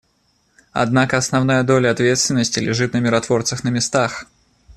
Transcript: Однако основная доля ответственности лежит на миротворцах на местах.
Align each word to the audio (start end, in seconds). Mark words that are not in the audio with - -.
Однако 0.71 1.17
основная 1.17 1.61
доля 1.61 1.91
ответственности 1.91 2.57
лежит 2.57 2.93
на 2.93 2.97
миротворцах 3.01 3.63
на 3.63 3.69
местах. 3.69 4.25